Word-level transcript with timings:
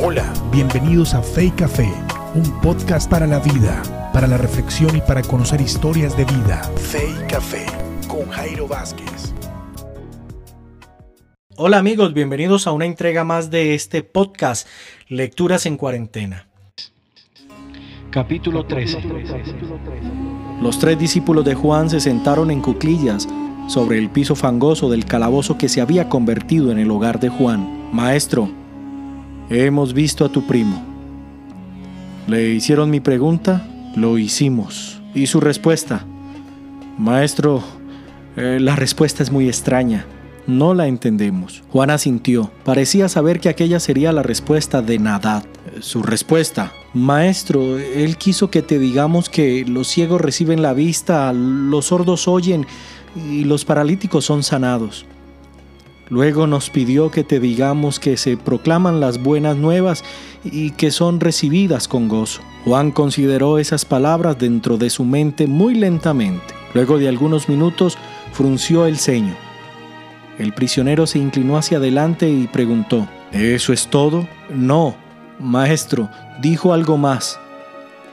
Hola, 0.00 0.32
bienvenidos 0.52 1.12
a 1.12 1.22
Fe 1.22 1.46
y 1.46 1.50
Café, 1.50 1.92
un 2.32 2.60
podcast 2.60 3.10
para 3.10 3.26
la 3.26 3.40
vida, 3.40 3.82
para 4.12 4.28
la 4.28 4.38
reflexión 4.38 4.96
y 4.96 5.00
para 5.00 5.22
conocer 5.22 5.60
historias 5.60 6.16
de 6.16 6.24
vida. 6.24 6.62
Fe 6.76 7.02
y 7.10 7.26
Café 7.26 7.66
con 8.06 8.28
Jairo 8.28 8.68
Vázquez. 8.68 9.34
Hola 11.56 11.78
amigos, 11.78 12.14
bienvenidos 12.14 12.68
a 12.68 12.72
una 12.72 12.84
entrega 12.84 13.24
más 13.24 13.50
de 13.50 13.74
este 13.74 14.04
podcast, 14.04 14.68
Lecturas 15.08 15.66
en 15.66 15.76
Cuarentena. 15.76 16.46
Capítulo 18.12 18.66
13. 18.66 19.00
Los 20.62 20.78
tres 20.78 20.96
discípulos 20.96 21.44
de 21.44 21.56
Juan 21.56 21.90
se 21.90 21.98
sentaron 21.98 22.52
en 22.52 22.60
cuclillas 22.60 23.26
sobre 23.66 23.98
el 23.98 24.10
piso 24.10 24.36
fangoso 24.36 24.88
del 24.90 25.06
calabozo 25.06 25.58
que 25.58 25.68
se 25.68 25.80
había 25.80 26.08
convertido 26.08 26.70
en 26.70 26.78
el 26.78 26.88
hogar 26.92 27.18
de 27.18 27.30
Juan. 27.30 27.90
Maestro, 27.92 28.48
hemos 29.50 29.94
visto 29.94 30.24
a 30.24 30.28
tu 30.28 30.46
primo. 30.46 30.82
Le 32.26 32.50
hicieron 32.50 32.90
mi 32.90 33.00
pregunta, 33.00 33.66
lo 33.96 34.18
hicimos. 34.18 35.00
¿Y 35.14 35.26
su 35.26 35.40
respuesta? 35.40 36.04
Maestro, 36.98 37.62
eh, 38.36 38.58
la 38.60 38.76
respuesta 38.76 39.22
es 39.22 39.32
muy 39.32 39.48
extraña. 39.48 40.04
No 40.46 40.72
la 40.72 40.86
entendemos. 40.86 41.62
Juan 41.70 41.90
asintió. 41.90 42.50
Parecía 42.64 43.08
saber 43.08 43.38
que 43.38 43.48
aquella 43.48 43.80
sería 43.80 44.12
la 44.12 44.22
respuesta 44.22 44.80
de 44.80 44.98
Nadad. 44.98 45.44
Su 45.80 46.02
respuesta. 46.02 46.72
Maestro, 46.94 47.78
él 47.78 48.16
quiso 48.16 48.50
que 48.50 48.62
te 48.62 48.78
digamos 48.78 49.28
que 49.28 49.64
los 49.66 49.88
ciegos 49.88 50.20
reciben 50.20 50.62
la 50.62 50.72
vista, 50.72 51.32
los 51.32 51.86
sordos 51.86 52.28
oyen 52.28 52.66
y 53.30 53.44
los 53.44 53.64
paralíticos 53.64 54.24
son 54.24 54.42
sanados. 54.42 55.04
Luego 56.10 56.46
nos 56.46 56.70
pidió 56.70 57.10
que 57.10 57.24
te 57.24 57.38
digamos 57.38 58.00
que 58.00 58.16
se 58.16 58.36
proclaman 58.36 59.00
las 59.00 59.22
buenas 59.22 59.56
nuevas 59.56 60.04
y 60.44 60.70
que 60.70 60.90
son 60.90 61.20
recibidas 61.20 61.86
con 61.86 62.08
gozo. 62.08 62.40
Juan 62.64 62.92
consideró 62.92 63.58
esas 63.58 63.84
palabras 63.84 64.38
dentro 64.38 64.78
de 64.78 64.90
su 64.90 65.04
mente 65.04 65.46
muy 65.46 65.74
lentamente. 65.74 66.54
Luego 66.74 66.98
de 66.98 67.08
algunos 67.08 67.48
minutos 67.48 67.98
frunció 68.32 68.86
el 68.86 68.98
ceño. 68.98 69.34
El 70.38 70.52
prisionero 70.52 71.06
se 71.06 71.18
inclinó 71.18 71.56
hacia 71.56 71.78
adelante 71.78 72.30
y 72.30 72.46
preguntó, 72.46 73.08
¿Eso 73.32 73.72
es 73.72 73.88
todo? 73.88 74.26
No, 74.54 74.94
maestro, 75.38 76.08
dijo 76.40 76.72
algo 76.72 76.96
más. 76.96 77.38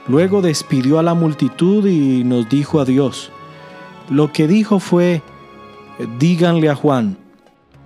Luego 0.08 0.42
despidió 0.42 0.98
a 0.98 1.02
la 1.02 1.14
multitud 1.14 1.86
y 1.86 2.24
nos 2.24 2.48
dijo 2.48 2.80
adiós. 2.80 3.30
Lo 4.10 4.32
que 4.32 4.46
dijo 4.46 4.78
fue, 4.78 5.22
díganle 6.18 6.68
a 6.68 6.74
Juan, 6.74 7.16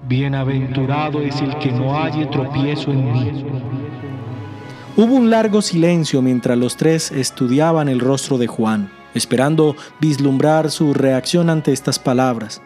Bienaventurado 0.09 1.20
es 1.20 1.41
el 1.41 1.56
que 1.59 1.70
no 1.70 1.95
halle 1.95 2.27
tropiezo 2.27 2.91
en 2.91 3.12
mí. 3.12 3.45
Hubo 4.97 5.15
un 5.15 5.31
largo 5.31 5.62
silencio 5.62 6.23
mientras 6.23 6.59
los 6.59 6.77
tres 6.77 7.12
estudiaban 7.12 7.89
el 7.89 8.01
rostro 8.01 8.39
de 8.39 8.47
Juan, 8.47 8.91
esperando 9.15 9.77
vislumbrar 10.01 10.71
su 10.71 10.95
reacción 10.95 11.51
ante 11.51 11.73
estas 11.73 11.98
palabras. 11.98 12.62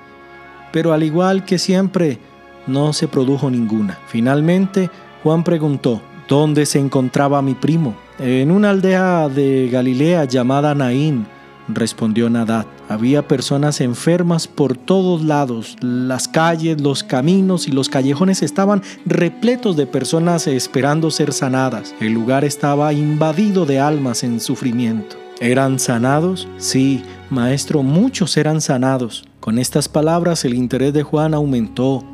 Pero 0.72 0.92
al 0.92 1.02
igual 1.02 1.44
que 1.44 1.58
siempre, 1.58 2.18
no 2.66 2.92
se 2.92 3.08
produjo 3.08 3.50
ninguna. 3.50 3.98
Finalmente, 4.06 4.88
Juan 5.22 5.44
preguntó, 5.44 6.00
¿dónde 6.28 6.66
se 6.66 6.78
encontraba 6.78 7.42
mi 7.42 7.54
primo? 7.54 7.94
En 8.18 8.50
una 8.50 8.70
aldea 8.70 9.28
de 9.28 9.68
Galilea 9.70 10.24
llamada 10.24 10.74
Naín, 10.74 11.26
respondió 11.68 12.28
Nadad. 12.30 12.66
Había 12.88 13.26
personas 13.26 13.80
enfermas 13.80 14.46
por 14.46 14.76
todos 14.76 15.22
lados. 15.22 15.76
Las 15.80 16.28
calles, 16.28 16.80
los 16.80 17.02
caminos 17.02 17.68
y 17.68 17.72
los 17.72 17.88
callejones 17.88 18.42
estaban 18.42 18.82
repletos 19.06 19.76
de 19.76 19.86
personas 19.86 20.46
esperando 20.46 21.10
ser 21.10 21.32
sanadas. 21.32 21.94
El 22.00 22.12
lugar 22.12 22.44
estaba 22.44 22.92
invadido 22.92 23.66
de 23.66 23.80
almas 23.80 24.24
en 24.24 24.40
sufrimiento. 24.40 25.16
¿Eran 25.40 25.78
sanados? 25.78 26.46
Sí, 26.58 27.02
maestro, 27.30 27.82
muchos 27.82 28.36
eran 28.36 28.60
sanados. 28.60 29.24
Con 29.40 29.58
estas 29.58 29.88
palabras 29.88 30.44
el 30.44 30.54
interés 30.54 30.92
de 30.92 31.02
Juan 31.02 31.34
aumentó. 31.34 32.04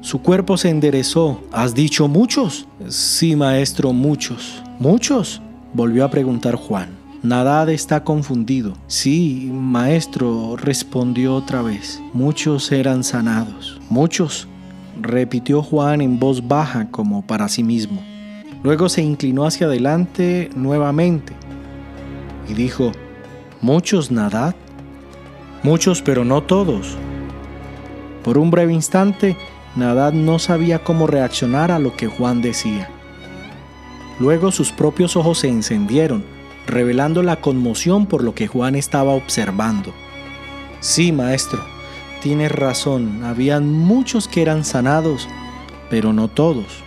Su 0.00 0.22
cuerpo 0.22 0.56
se 0.56 0.70
enderezó. 0.70 1.40
¿Has 1.52 1.74
dicho 1.74 2.08
muchos? 2.08 2.66
Sí, 2.88 3.36
maestro, 3.36 3.92
muchos. 3.92 4.62
¿Muchos? 4.78 5.42
volvió 5.74 6.04
a 6.04 6.10
preguntar 6.10 6.54
Juan. 6.54 6.95
Nadad 7.26 7.70
está 7.70 8.04
confundido. 8.04 8.74
Sí, 8.86 9.50
maestro, 9.52 10.54
respondió 10.56 11.34
otra 11.34 11.60
vez. 11.60 12.00
Muchos 12.12 12.70
eran 12.70 13.02
sanados. 13.02 13.80
Muchos, 13.90 14.46
repitió 15.02 15.60
Juan 15.60 16.02
en 16.02 16.20
voz 16.20 16.46
baja 16.46 16.88
como 16.92 17.26
para 17.26 17.48
sí 17.48 17.64
mismo. 17.64 18.00
Luego 18.62 18.88
se 18.88 19.02
inclinó 19.02 19.44
hacia 19.44 19.66
adelante 19.66 20.50
nuevamente 20.54 21.32
y 22.48 22.54
dijo, 22.54 22.92
¿Muchos 23.60 24.12
Nadad? 24.12 24.54
Muchos, 25.64 26.02
pero 26.02 26.24
no 26.24 26.44
todos. 26.44 26.96
Por 28.22 28.38
un 28.38 28.52
breve 28.52 28.72
instante, 28.72 29.36
Nadad 29.74 30.12
no 30.12 30.38
sabía 30.38 30.84
cómo 30.84 31.08
reaccionar 31.08 31.72
a 31.72 31.80
lo 31.80 31.96
que 31.96 32.06
Juan 32.06 32.40
decía. 32.40 32.88
Luego 34.20 34.52
sus 34.52 34.70
propios 34.70 35.16
ojos 35.16 35.40
se 35.40 35.48
encendieron 35.48 36.35
revelando 36.66 37.22
la 37.22 37.40
conmoción 37.40 38.06
por 38.06 38.22
lo 38.22 38.34
que 38.34 38.46
Juan 38.46 38.74
estaba 38.74 39.12
observando. 39.12 39.92
Sí, 40.80 41.12
maestro, 41.12 41.64
tienes 42.22 42.52
razón, 42.52 43.24
habían 43.24 43.72
muchos 43.72 44.28
que 44.28 44.42
eran 44.42 44.64
sanados, 44.64 45.28
pero 45.90 46.12
no 46.12 46.28
todos. 46.28 46.82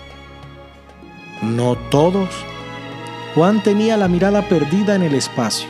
¿No 1.42 1.76
todos? 1.90 2.30
Juan 3.36 3.64
tenía 3.64 3.96
la 3.96 4.08
mirada 4.08 4.48
perdida 4.50 4.96
en 4.96 5.04
el 5.04 5.16
espacio. 5.16 5.70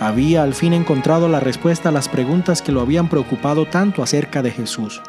Había 0.00 0.42
al 0.42 0.54
fin 0.54 0.72
encontrado 0.72 1.28
la 1.28 1.40
respuesta 1.40 1.90
a 1.90 1.92
las 1.92 2.08
preguntas 2.08 2.62
que 2.62 2.72
lo 2.72 2.80
habían 2.80 3.08
preocupado 3.08 3.66
tanto 3.66 4.02
acerca 4.02 4.42
de 4.42 4.50
Jesús. 4.50 5.02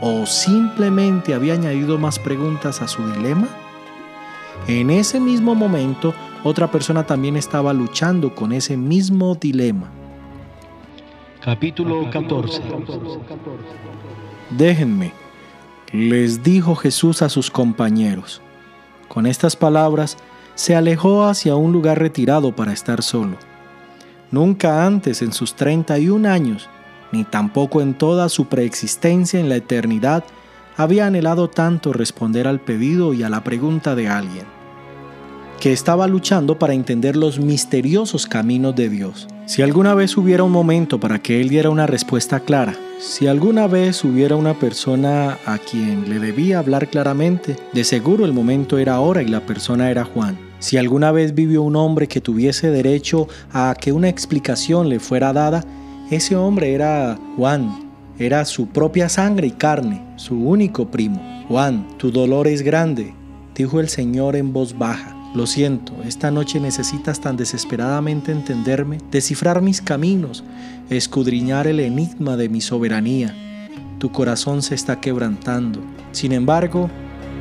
¿O 0.00 0.26
simplemente 0.26 1.34
había 1.34 1.54
añadido 1.54 1.98
más 1.98 2.18
preguntas 2.18 2.82
a 2.82 2.88
su 2.88 3.06
dilema? 3.12 3.48
En 4.68 4.90
ese 4.90 5.20
mismo 5.20 5.54
momento, 5.54 6.14
otra 6.44 6.70
persona 6.70 7.04
también 7.06 7.36
estaba 7.36 7.72
luchando 7.72 8.34
con 8.34 8.52
ese 8.52 8.76
mismo 8.76 9.34
dilema. 9.34 9.90
Capítulo 11.40 12.10
14 12.10 12.62
Déjenme, 14.50 15.12
les 15.92 16.42
dijo 16.42 16.74
Jesús 16.74 17.22
a 17.22 17.28
sus 17.28 17.50
compañeros. 17.50 18.40
Con 19.08 19.26
estas 19.26 19.56
palabras, 19.56 20.16
se 20.54 20.74
alejó 20.74 21.26
hacia 21.26 21.56
un 21.56 21.72
lugar 21.72 21.98
retirado 21.98 22.54
para 22.54 22.72
estar 22.72 23.02
solo. 23.02 23.36
Nunca 24.30 24.84
antes 24.84 25.22
en 25.22 25.32
sus 25.32 25.54
31 25.54 26.28
años, 26.28 26.68
ni 27.12 27.24
tampoco 27.24 27.80
en 27.80 27.94
toda 27.94 28.28
su 28.28 28.46
preexistencia 28.46 29.38
en 29.38 29.48
la 29.48 29.56
eternidad, 29.56 30.24
había 30.76 31.06
anhelado 31.06 31.48
tanto 31.48 31.92
responder 31.92 32.46
al 32.48 32.60
pedido 32.60 33.14
y 33.14 33.22
a 33.22 33.28
la 33.28 33.44
pregunta 33.44 33.94
de 33.94 34.08
alguien 34.08 34.55
que 35.60 35.72
estaba 35.72 36.06
luchando 36.06 36.58
para 36.58 36.74
entender 36.74 37.16
los 37.16 37.38
misteriosos 37.38 38.26
caminos 38.26 38.74
de 38.74 38.88
Dios. 38.88 39.28
Si 39.46 39.62
alguna 39.62 39.94
vez 39.94 40.16
hubiera 40.16 40.42
un 40.42 40.52
momento 40.52 40.98
para 40.98 41.20
que 41.20 41.40
Él 41.40 41.48
diera 41.48 41.70
una 41.70 41.86
respuesta 41.86 42.40
clara, 42.40 42.74
si 42.98 43.26
alguna 43.26 43.66
vez 43.66 44.04
hubiera 44.04 44.36
una 44.36 44.58
persona 44.58 45.38
a 45.46 45.58
quien 45.58 46.08
le 46.08 46.18
debía 46.18 46.58
hablar 46.58 46.88
claramente, 46.88 47.56
de 47.72 47.84
seguro 47.84 48.24
el 48.24 48.32
momento 48.32 48.78
era 48.78 48.94
ahora 48.94 49.22
y 49.22 49.28
la 49.28 49.40
persona 49.40 49.90
era 49.90 50.04
Juan. 50.04 50.38
Si 50.58 50.78
alguna 50.78 51.12
vez 51.12 51.34
vivió 51.34 51.62
un 51.62 51.76
hombre 51.76 52.08
que 52.08 52.20
tuviese 52.20 52.70
derecho 52.70 53.28
a 53.52 53.74
que 53.78 53.92
una 53.92 54.08
explicación 54.08 54.88
le 54.88 54.98
fuera 54.98 55.32
dada, 55.32 55.64
ese 56.10 56.36
hombre 56.36 56.72
era 56.72 57.18
Juan, 57.36 57.90
era 58.18 58.44
su 58.44 58.68
propia 58.68 59.08
sangre 59.08 59.48
y 59.48 59.52
carne, 59.52 60.02
su 60.16 60.36
único 60.36 60.90
primo. 60.90 61.20
Juan, 61.48 61.86
tu 61.98 62.10
dolor 62.10 62.48
es 62.48 62.62
grande, 62.62 63.14
dijo 63.54 63.78
el 63.80 63.88
Señor 63.88 64.36
en 64.36 64.52
voz 64.52 64.76
baja. 64.76 65.15
Lo 65.36 65.44
siento, 65.44 65.92
esta 66.02 66.30
noche 66.30 66.60
necesitas 66.60 67.20
tan 67.20 67.36
desesperadamente 67.36 68.32
entenderme, 68.32 69.00
descifrar 69.10 69.60
mis 69.60 69.82
caminos, 69.82 70.42
escudriñar 70.88 71.66
el 71.66 71.80
enigma 71.80 72.38
de 72.38 72.48
mi 72.48 72.62
soberanía. 72.62 73.34
Tu 73.98 74.10
corazón 74.10 74.62
se 74.62 74.74
está 74.74 74.98
quebrantando. 74.98 75.80
Sin 76.12 76.32
embargo, 76.32 76.88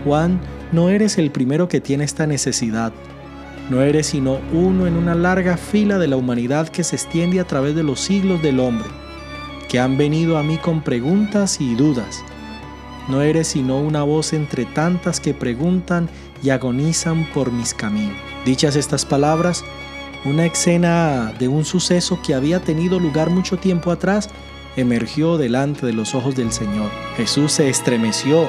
Juan, 0.04 0.42
no 0.74 0.90
eres 0.90 1.18
el 1.18 1.32
primero 1.32 1.70
que 1.70 1.80
tiene 1.80 2.04
esta 2.04 2.28
necesidad. 2.28 2.92
No 3.70 3.82
eres 3.82 4.08
sino 4.08 4.40
uno 4.52 4.88
en 4.88 4.98
una 4.98 5.16
larga 5.16 5.56
fila 5.56 5.98
de 5.98 6.10
la 6.10 6.18
humanidad 6.18 6.68
que 6.68 6.84
se 6.84 6.98
extiende 6.98 7.40
a 7.40 7.48
través 7.48 7.76
de 7.76 7.84
los 7.84 8.02
siglos 8.02 8.42
del 8.42 8.60
hombre, 8.60 8.90
que 9.70 9.80
han 9.80 9.98
venido 9.98 10.38
a 10.38 10.44
mí 10.44 10.58
con 10.58 10.84
preguntas 10.84 11.62
y 11.62 11.76
dudas. 11.76 12.26
No 13.08 13.22
eres 13.22 13.48
sino 13.50 13.78
una 13.78 14.04
voz 14.04 14.34
entre 14.34 14.66
tantas 14.66 15.20
que 15.20 15.34
preguntan 15.34 16.10
y 16.42 16.50
agonizan 16.50 17.28
por 17.34 17.52
mis 17.52 17.74
caminos. 17.74 18.18
Dichas 18.46 18.76
estas 18.76 19.06
palabras, 19.06 19.64
una 20.26 20.46
escena 20.46 21.34
de 21.38 21.48
un 21.48 21.66
suceso 21.66 22.20
que 22.26 22.34
había 22.34 22.60
tenido 22.60 23.00
lugar 23.00 23.30
mucho 23.30 23.58
tiempo 23.58 23.92
atrás 23.92 24.30
emergió 24.76 25.38
delante 25.38 25.86
de 25.86 25.94
los 25.94 26.16
ojos 26.16 26.36
del 26.36 26.52
Señor. 26.52 26.90
Jesús 27.18 27.54
se 27.54 27.70
estremeció. 27.70 28.48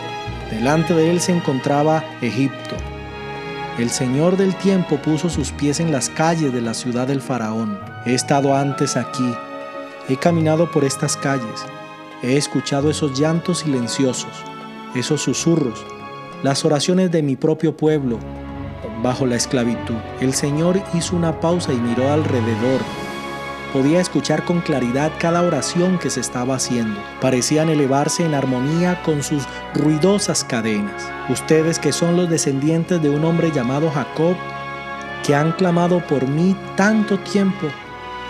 Delante 0.51 0.95
de 0.95 1.11
él 1.11 1.21
se 1.21 1.33
encontraba 1.33 2.05
Egipto. 2.23 2.77
El 3.79 3.91
Señor 3.91 4.37
del 4.37 4.55
tiempo 4.57 4.97
puso 4.97 5.29
sus 5.29 5.51
pies 5.53 5.81
en 5.81 5.93
las 5.93 6.09
calles 6.09 6.53
de 6.53 6.63
la 6.63 6.73
ciudad 6.73 7.07
del 7.07 7.21
faraón. 7.21 7.79
He 8.07 8.15
estado 8.15 8.55
antes 8.55 8.97
aquí, 8.97 9.35
he 10.09 10.17
caminado 10.17 10.71
por 10.71 10.85
estas 10.85 11.17
calles, 11.17 11.67
he 12.27 12.37
escuchado 12.37 12.91
esos 12.91 13.19
llantos 13.19 13.61
silenciosos, 13.61 14.33
esos 14.95 15.23
susurros, 15.23 15.85
las 16.43 16.65
oraciones 16.65 17.11
de 17.11 17.23
mi 17.23 17.37
propio 17.37 17.77
pueblo 17.77 18.19
bajo 19.03 19.27
la 19.27 19.37
esclavitud. 19.37 19.97
El 20.21 20.35
Señor 20.35 20.83
hizo 20.95 21.17
una 21.17 21.41
pausa 21.41 21.73
y 21.73 21.77
miró 21.77 22.13
alrededor 22.13 22.81
Podía 23.77 24.01
escuchar 24.01 24.45
con 24.47 24.63
claridad 24.63 25.13
cada 25.19 25.43
oración 25.43 25.99
que 25.99 26.09
se 26.09 26.21
estaba 26.21 26.55
haciendo. 26.55 26.99
Parecían 27.21 27.69
elevarse 27.69 28.25
en 28.25 28.33
armonía 28.35 29.03
con 29.03 29.23
sus 29.23 29.43
ruidosas 29.75 30.45
cadenas. 30.45 31.07
Ustedes 31.29 31.79
que 31.79 31.93
son 31.93 32.17
los 32.17 32.31
descendientes 32.31 33.03
de 33.03 33.11
un 33.11 33.23
hombre 33.27 33.51
llamado 33.51 33.91
Jacob, 33.91 34.35
que 35.27 35.35
han 35.35 35.53
clamado 35.53 36.03
por 36.07 36.27
mí 36.27 36.57
tanto 36.77 37.19
tiempo, 37.19 37.67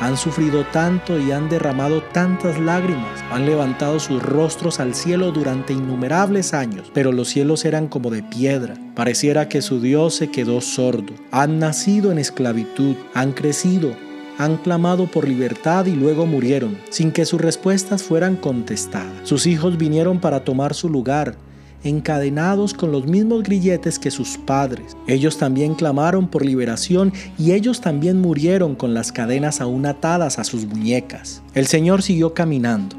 han 0.00 0.16
sufrido 0.16 0.64
tanto 0.72 1.18
y 1.18 1.32
han 1.32 1.48
derramado 1.48 2.02
tantas 2.02 2.58
lágrimas, 2.58 3.22
han 3.30 3.46
levantado 3.46 3.98
sus 3.98 4.22
rostros 4.22 4.80
al 4.80 4.94
cielo 4.94 5.32
durante 5.32 5.72
innumerables 5.72 6.54
años, 6.54 6.90
pero 6.92 7.12
los 7.12 7.28
cielos 7.28 7.64
eran 7.64 7.88
como 7.88 8.10
de 8.10 8.22
piedra. 8.22 8.74
Pareciera 8.94 9.48
que 9.48 9.62
su 9.62 9.80
Dios 9.80 10.14
se 10.14 10.30
quedó 10.30 10.60
sordo. 10.60 11.14
Han 11.30 11.58
nacido 11.58 12.12
en 12.12 12.18
esclavitud, 12.18 12.96
han 13.14 13.32
crecido, 13.32 13.94
han 14.38 14.58
clamado 14.58 15.06
por 15.06 15.26
libertad 15.26 15.86
y 15.86 15.92
luego 15.92 16.26
murieron, 16.26 16.78
sin 16.90 17.10
que 17.12 17.24
sus 17.24 17.40
respuestas 17.40 18.02
fueran 18.02 18.36
contestadas. 18.36 19.12
Sus 19.22 19.46
hijos 19.46 19.78
vinieron 19.78 20.20
para 20.20 20.44
tomar 20.44 20.74
su 20.74 20.88
lugar, 20.88 21.36
encadenados 21.86 22.74
con 22.74 22.92
los 22.92 23.06
mismos 23.06 23.42
grilletes 23.42 23.98
que 23.98 24.10
sus 24.10 24.36
padres. 24.36 24.96
Ellos 25.06 25.38
también 25.38 25.74
clamaron 25.74 26.28
por 26.28 26.44
liberación 26.44 27.12
y 27.38 27.52
ellos 27.52 27.80
también 27.80 28.20
murieron 28.20 28.74
con 28.74 28.94
las 28.94 29.12
cadenas 29.12 29.60
aún 29.60 29.86
atadas 29.86 30.38
a 30.38 30.44
sus 30.44 30.66
muñecas. 30.66 31.42
El 31.54 31.66
Señor 31.66 32.02
siguió 32.02 32.34
caminando. 32.34 32.96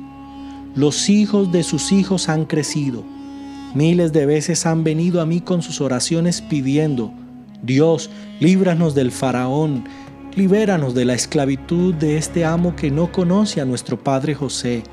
Los 0.76 1.10
hijos 1.10 1.52
de 1.52 1.64
sus 1.64 1.92
hijos 1.92 2.30
han 2.30 2.46
crecido. 2.46 3.04
Miles 3.76 4.14
de 4.14 4.26
veces 4.26 4.66
han 4.66 4.84
venido 4.84 5.22
a 5.22 5.26
mí 5.26 5.42
con 5.42 5.62
sus 5.62 5.82
oraciones 5.82 6.42
pidiendo, 6.42 7.12
Dios, 7.64 8.10
líbranos 8.40 8.96
del 8.96 9.12
faraón, 9.12 9.84
Libéranos 10.38 10.94
de 10.94 11.04
la 11.04 11.16
esclavitud 11.16 11.96
de 11.96 12.18
este 12.18 12.46
amo 12.46 12.76
que 12.76 12.92
no 12.92 13.12
conoce 13.12 13.60
a 13.60 13.66
nuestro 13.66 14.04
Padre 14.04 14.36
José. 14.36 14.84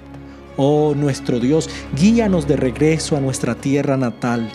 Oh 0.57 0.95
nuestro 0.95 1.41
Dios, 1.41 1.69
guíanos 1.97 2.47
de 2.47 2.57
regreso 2.57 3.17
a 3.17 3.21
nuestra 3.21 3.55
tierra 3.55 3.97
natal. 3.97 4.51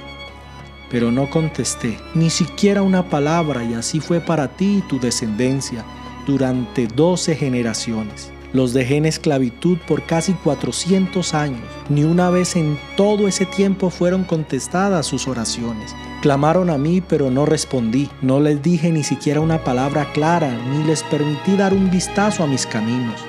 Pero 0.90 1.12
no 1.12 1.30
contesté, 1.30 1.98
ni 2.16 2.30
siquiera 2.30 2.82
una 2.82 3.10
palabra, 3.10 3.64
y 3.64 3.74
así 3.74 4.00
fue 4.00 4.22
para 4.22 4.48
ti 4.48 4.78
y 4.78 4.88
tu 4.88 5.00
descendencia 5.00 5.86
durante 6.26 6.88
doce 6.88 7.36
generaciones. 7.36 8.32
Los 8.52 8.74
dejé 8.74 8.98
en 8.98 9.06
esclavitud 9.06 9.78
por 9.88 10.04
casi 10.06 10.34
400 10.34 11.36
años. 11.36 11.62
Ni 11.90 12.04
una 12.04 12.32
vez 12.32 12.56
en 12.56 12.80
todo 12.98 13.28
ese 13.28 13.46
tiempo 13.46 13.92
fueron 13.92 14.24
contestadas 14.24 15.06
sus 15.06 15.28
oraciones. 15.28 15.96
Clamaron 16.24 16.72
a 16.72 16.78
mí, 16.78 17.02
pero 17.02 17.30
no 17.30 17.46
respondí. 17.46 18.10
No 18.24 18.40
les 18.40 18.62
dije 18.64 18.92
ni 18.92 19.04
siquiera 19.04 19.40
una 19.40 19.64
palabra 19.64 20.12
clara, 20.14 20.52
ni 20.72 20.84
les 20.84 21.04
permití 21.04 21.56
dar 21.58 21.74
un 21.74 21.92
vistazo 21.92 22.44
a 22.44 22.48
mis 22.48 22.66
caminos. 22.66 23.24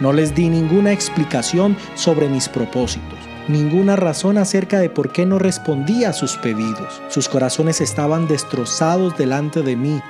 No 0.00 0.12
les 0.12 0.34
di 0.34 0.48
ninguna 0.48 0.92
explicación 0.92 1.76
sobre 1.94 2.28
mis 2.28 2.48
propósitos, 2.48 3.18
ninguna 3.48 3.96
razón 3.96 4.38
acerca 4.38 4.78
de 4.78 4.90
por 4.90 5.12
qué 5.12 5.26
no 5.26 5.38
respondí 5.38 6.04
a 6.04 6.12
sus 6.12 6.36
pedidos. 6.36 7.02
Sus 7.08 7.28
corazones 7.28 7.80
estaban 7.80 8.26
destrozados 8.26 9.16
delante 9.16 9.62
de 9.62 9.76
mí, 9.76 10.00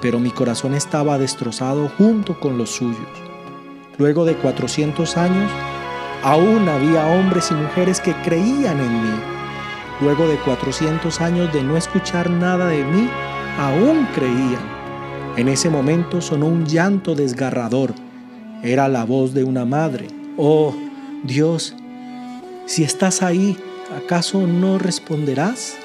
pero 0.00 0.20
mi 0.20 0.30
corazón 0.30 0.74
estaba 0.74 1.18
destrozado 1.18 1.90
junto 1.98 2.38
con 2.38 2.58
los 2.58 2.70
suyos. 2.70 3.08
Luego 3.98 4.24
de 4.24 4.36
400 4.36 5.16
años, 5.16 5.50
aún 6.22 6.68
había 6.68 7.06
hombres 7.06 7.50
y 7.50 7.54
mujeres 7.54 8.00
que 8.00 8.14
creían 8.22 8.78
en 8.78 9.02
mí 9.02 9.36
Luego 10.00 10.28
de 10.28 10.36
400 10.36 11.22
años 11.22 11.50
de 11.54 11.62
no 11.62 11.76
escuchar 11.76 12.28
nada 12.28 12.66
de 12.66 12.84
mí, 12.84 13.08
aún 13.58 14.06
creían. 14.14 14.76
En 15.38 15.48
ese 15.48 15.70
momento 15.70 16.20
sonó 16.20 16.46
un 16.46 16.66
llanto 16.66 17.14
desgarrador. 17.14 17.94
Era 18.66 18.88
la 18.88 19.04
voz 19.04 19.32
de 19.32 19.44
una 19.44 19.64
madre. 19.64 20.08
Oh, 20.36 20.74
Dios, 21.22 21.76
si 22.66 22.82
estás 22.82 23.22
ahí, 23.22 23.56
¿acaso 23.96 24.44
no 24.44 24.76
responderás? 24.76 25.76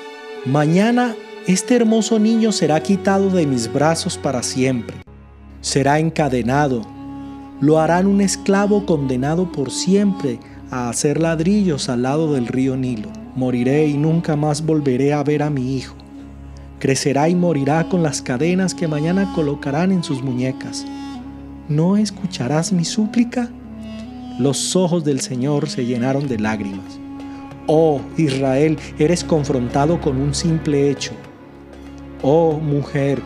Mañana 0.48 1.14
este 1.46 1.76
hermoso 1.76 2.18
niño 2.18 2.52
será 2.52 2.82
quitado 2.82 3.30
de 3.30 3.46
mis 3.46 3.72
brazos 3.72 4.18
para 4.18 4.42
siempre. 4.42 4.98
Será 5.62 6.00
encadenado. 6.00 6.82
Lo 7.60 7.80
harán 7.80 8.08
un 8.08 8.20
esclavo 8.20 8.88
condenado 8.88 9.52
por 9.52 9.70
siempre 9.70 10.40
a 10.72 10.90
hacer 10.90 11.22
ladrillos 11.22 11.88
al 11.88 12.02
lado 12.02 12.34
del 12.34 12.48
río 12.48 12.78
Nilo. 12.78 13.10
Moriré 13.36 13.86
y 13.86 13.96
nunca 13.96 14.36
más 14.36 14.66
volveré 14.66 15.14
a 15.14 15.22
ver 15.24 15.44
a 15.44 15.52
mi 15.52 15.78
hijo. 15.78 15.96
Crecerá 16.80 17.30
y 17.30 17.36
morirá 17.36 17.88
con 17.90 18.02
las 18.02 18.24
cadenas 18.24 18.74
que 18.74 18.88
mañana 18.88 19.32
colocarán 19.36 19.92
en 19.92 20.04
sus 20.04 20.24
muñecas. 20.24 20.84
¿No 21.72 21.96
escucharás 21.96 22.74
mi 22.74 22.84
súplica? 22.84 23.50
Los 24.38 24.76
ojos 24.76 25.06
del 25.06 25.22
Señor 25.22 25.70
se 25.70 25.86
llenaron 25.86 26.28
de 26.28 26.38
lágrimas. 26.38 27.00
Oh 27.66 28.02
Israel, 28.18 28.78
eres 29.00 29.24
confrontado 29.24 30.02
con 30.02 30.18
un 30.18 30.36
simple 30.36 30.92
hecho. 30.92 31.14
Oh 32.24 32.60
mujer, 32.60 33.22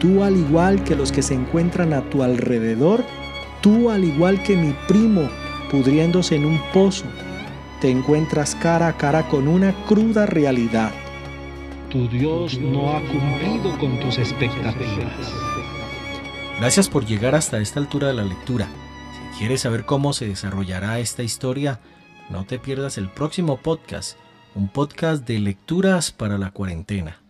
tú 0.00 0.24
al 0.24 0.36
igual 0.36 0.82
que 0.82 0.96
los 0.96 1.12
que 1.12 1.22
se 1.22 1.34
encuentran 1.34 1.92
a 1.92 2.00
tu 2.10 2.24
alrededor, 2.24 3.04
tú 3.60 3.90
al 3.90 4.02
igual 4.02 4.42
que 4.42 4.56
mi 4.56 4.74
primo, 4.88 5.28
pudriéndose 5.70 6.34
en 6.34 6.46
un 6.46 6.60
pozo, 6.72 7.04
te 7.80 7.92
encuentras 7.92 8.56
cara 8.56 8.88
a 8.88 8.96
cara 8.96 9.28
con 9.28 9.46
una 9.46 9.72
cruda 9.86 10.26
realidad. 10.26 10.90
Tu 11.90 12.08
Dios 12.08 12.58
no 12.58 12.90
ha 12.90 13.00
cumplido 13.02 13.78
con 13.78 14.00
tus 14.00 14.18
expectativas. 14.18 15.32
Gracias 16.58 16.88
por 16.88 17.04
llegar 17.04 17.34
hasta 17.34 17.58
esta 17.58 17.80
altura 17.80 18.08
de 18.08 18.14
la 18.14 18.24
lectura. 18.24 18.68
Si 19.12 19.38
quieres 19.38 19.62
saber 19.62 19.84
cómo 19.84 20.12
se 20.12 20.28
desarrollará 20.28 20.98
esta 21.00 21.22
historia, 21.22 21.80
no 22.30 22.46
te 22.46 22.58
pierdas 22.58 22.96
el 22.96 23.10
próximo 23.10 23.58
podcast, 23.58 24.16
un 24.54 24.68
podcast 24.68 25.26
de 25.26 25.40
lecturas 25.40 26.12
para 26.12 26.38
la 26.38 26.52
cuarentena. 26.52 27.23